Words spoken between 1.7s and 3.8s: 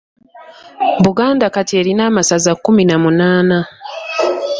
erina amasaza kkumi na munaana.